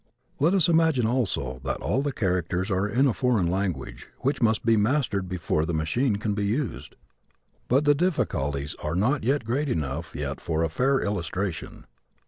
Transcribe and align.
Let 0.39 0.55
us 0.55 0.67
imagine 0.67 1.05
also 1.05 1.59
that 1.63 1.79
all 1.83 2.01
the 2.01 2.11
characters 2.11 2.71
are 2.71 2.87
in 2.89 3.05
a 3.05 3.13
foreign 3.13 3.45
language 3.51 4.09
which 4.21 4.41
must 4.41 4.65
be 4.65 4.75
mastered 4.75 5.29
before 5.29 5.63
the 5.63 5.75
machine 5.75 6.15
can 6.15 6.33
be 6.33 6.47
used. 6.47 6.95
But 7.67 7.85
the 7.85 7.93
difficulties 7.93 8.75
are 8.81 8.95
not 8.95 9.23
great 9.45 9.69
enough 9.69 10.15
yet 10.15 10.41
for 10.41 10.63
a 10.63 10.69
fair 10.69 11.01
illustration. 11.01 11.85